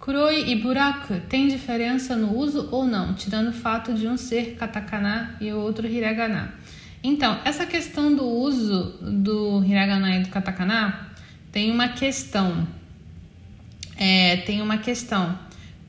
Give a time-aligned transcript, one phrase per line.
[0.00, 4.56] kuroi e buraku tem diferença no uso ou não, tirando o fato de um ser
[4.56, 6.54] katakana e o outro hiragana.
[7.04, 11.08] Então, essa questão do uso do hiragana e do katakana
[11.52, 12.66] tem uma questão.
[13.96, 15.38] É, tem uma questão.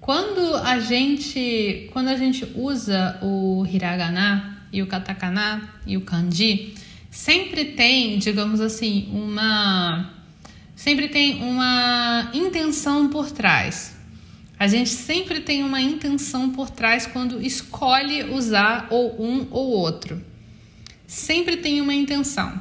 [0.02, 6.76] Quando a gente, quando a gente usa o hiragana e o katakana e o kanji,
[7.10, 10.12] sempre tem, digamos assim, uma
[10.76, 14.01] sempre tem uma intenção por trás.
[14.62, 20.22] A gente sempre tem uma intenção por trás quando escolhe usar ou um ou outro
[21.08, 22.54] sempre tem uma intenção.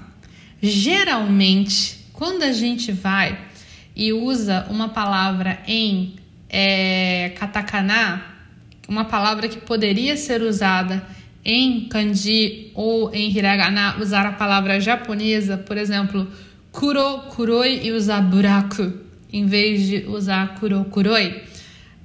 [0.62, 3.38] Geralmente, quando a gente vai
[3.94, 6.16] e usa uma palavra em
[6.48, 8.24] é, katakana,
[8.88, 11.06] uma palavra que poderia ser usada
[11.44, 16.26] em kanji ou em hiragana, usar a palavra japonesa, por exemplo,
[16.72, 18.94] kuro, kuroi e usar buraku,
[19.30, 21.49] em vez de usar kuro, kuroi.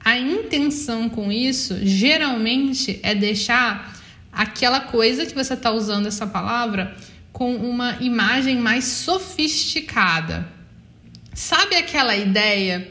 [0.06, 4.00] A intenção com isso geralmente é deixar
[4.31, 6.95] aquela coisa que você está usando essa palavra
[7.34, 10.47] com uma imagem mais sofisticada.
[11.34, 12.88] Sabe aquela ideia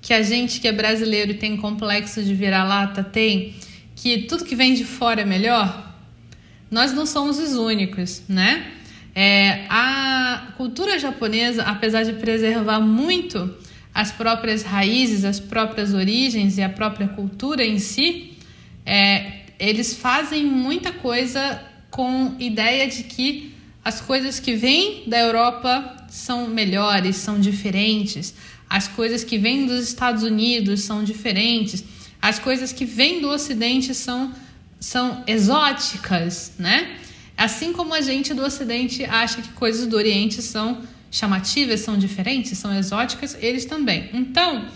[0.00, 3.54] que a gente que é brasileiro e tem complexo de vira-lata tem,
[3.94, 5.94] que tudo que vem de fora é melhor?
[6.70, 8.72] Nós não somos os únicos, né?
[9.14, 13.54] É, a cultura japonesa, apesar de preservar muito
[13.94, 18.32] as próprias raízes, as próprias origens e a própria cultura em si,
[18.84, 26.06] é, eles fazem muita coisa com ideia de que as coisas que vêm da Europa
[26.08, 28.34] são melhores, são diferentes,
[28.68, 31.84] as coisas que vêm dos Estados Unidos são diferentes,
[32.20, 34.32] as coisas que vêm do Ocidente são,
[34.80, 36.96] são exóticas, né?
[37.36, 40.82] Assim como a gente do Ocidente acha que coisas do Oriente são
[41.14, 44.10] chamativas, são diferentes, são exóticas, eles também.
[44.12, 44.66] Então,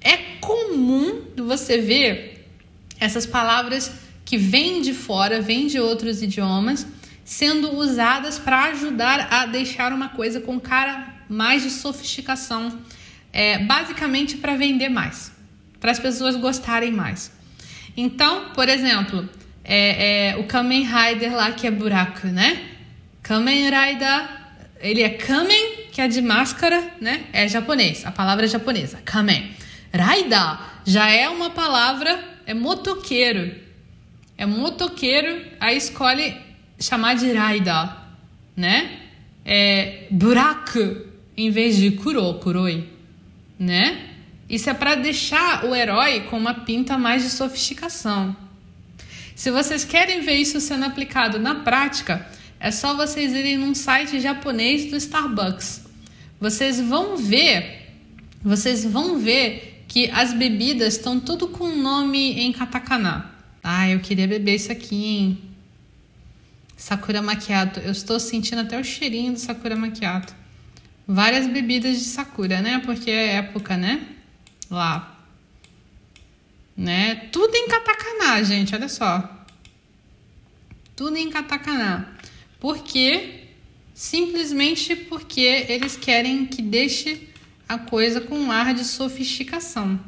[0.00, 2.44] é comum você ver
[2.98, 3.92] essas palavras
[4.24, 6.84] que vêm de fora, vêm de outros idiomas,
[7.24, 12.76] sendo usadas para ajudar a deixar uma coisa com cara mais de sofisticação,
[13.32, 15.30] é, basicamente para vender mais,
[15.78, 17.30] para as pessoas gostarem mais.
[17.96, 19.28] Então, por exemplo,
[19.62, 22.64] é, é, o Kamen Rider lá que é buraco, né?
[23.22, 24.37] Kamen Rider,
[24.80, 27.24] ele é Kamen, que é de máscara, né?
[27.32, 29.54] É japonês, a palavra é japonesa, Kamen.
[29.92, 33.68] Rider já é uma palavra, é motoqueiro
[34.38, 36.36] é motoqueiro, aí escolhe
[36.78, 37.96] chamar de raida,
[38.56, 39.00] né?
[39.44, 40.78] É buraco
[41.36, 42.88] em vez de kuro, kuroi,
[43.58, 44.06] né?
[44.48, 48.34] Isso é para deixar o herói com uma pinta mais de sofisticação.
[49.34, 52.24] Se vocês querem ver isso sendo aplicado na prática,
[52.60, 55.86] é só vocês irem num site japonês do Starbucks.
[56.40, 57.92] Vocês vão ver,
[58.42, 63.30] vocês vão ver que as bebidas estão tudo com nome em katakana.
[63.62, 65.38] Ah, eu queria beber isso aqui, hein?
[66.76, 67.80] Sakura Macchiato.
[67.80, 70.34] Eu estou sentindo até o cheirinho do Sakura Macchiato.
[71.06, 72.80] Várias bebidas de Sakura, né?
[72.84, 74.06] Porque é época, né?
[74.70, 75.18] Lá.
[76.76, 77.14] Né?
[77.32, 78.74] Tudo em katakana, gente.
[78.74, 79.46] Olha só.
[80.94, 82.17] Tudo em katakana.
[82.60, 83.44] Por quê?
[83.94, 87.28] Simplesmente porque eles querem que deixe
[87.68, 89.98] a coisa com um ar de sofisticação.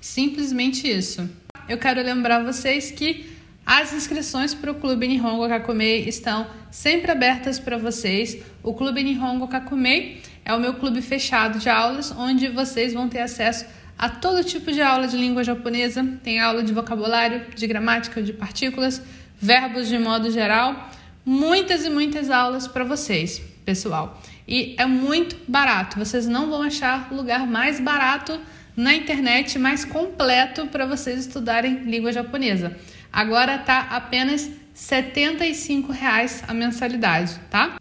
[0.00, 1.28] Simplesmente isso
[1.68, 3.28] eu quero lembrar vocês que
[3.64, 8.38] as inscrições para o Clube Nihongo Kakumei estão sempre abertas para vocês.
[8.62, 13.18] O Clube Nihongo Kakumei é o meu clube fechado de aulas, onde vocês vão ter
[13.18, 13.66] acesso
[13.98, 16.06] a todo tipo de aula de língua japonesa.
[16.22, 19.02] Tem aula de vocabulário, de gramática, de partículas,
[19.36, 20.88] verbos de modo geral.
[21.28, 24.22] Muitas e muitas aulas para vocês, pessoal.
[24.46, 25.98] E é muito barato.
[25.98, 28.40] Vocês não vão achar lugar mais barato
[28.76, 32.76] na internet mais completo para vocês estudarem língua japonesa.
[33.12, 37.76] Agora tá apenas 75 reais a mensalidade, tá?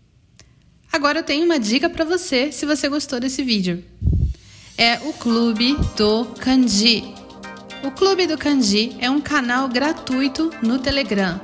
[0.91, 3.85] Agora eu tenho uma dica para você se você gostou desse vídeo.
[4.75, 7.13] É o Clube do Kanji.
[7.83, 11.39] O Clube do Kanji é um canal gratuito no Telegram.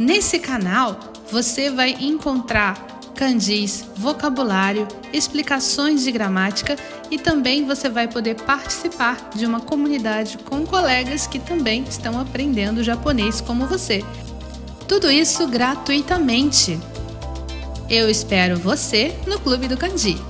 [0.00, 6.76] Nesse canal você vai encontrar kanjis, vocabulário, explicações de gramática
[7.10, 12.82] e também você vai poder participar de uma comunidade com colegas que também estão aprendendo
[12.82, 14.04] japonês como você.
[14.88, 16.78] Tudo isso gratuitamente.
[17.88, 20.20] Eu espero você no Clube do Candi.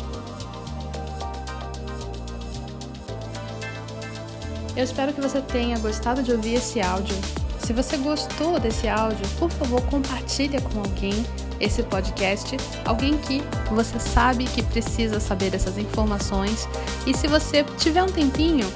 [4.76, 7.16] Eu espero que você tenha gostado de ouvir esse áudio.
[7.64, 11.24] Se você gostou desse áudio, por favor, compartilhe com alguém
[11.58, 16.68] esse podcast, alguém que você sabe que precisa saber essas informações.
[17.06, 18.70] E se você tiver um tempinho,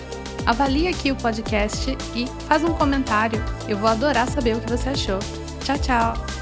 [0.47, 3.45] avalie aqui o podcast e faz um comentário.
[3.69, 5.19] Eu vou adorar saber o que você achou.
[5.65, 6.38] Tchau, tchau!